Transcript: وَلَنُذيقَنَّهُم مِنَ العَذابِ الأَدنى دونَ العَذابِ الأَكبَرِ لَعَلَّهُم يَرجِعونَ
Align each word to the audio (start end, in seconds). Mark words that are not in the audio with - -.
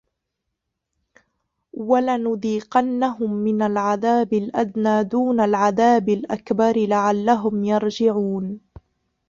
وَلَنُذيقَنَّهُم 1.73 3.31
مِنَ 3.33 3.61
العَذابِ 3.61 4.33
الأَدنى 4.33 5.03
دونَ 5.03 5.39
العَذابِ 5.39 6.09
الأَكبَرِ 6.09 6.85
لَعَلَّهُم 6.87 7.63
يَرجِعونَ 7.63 8.59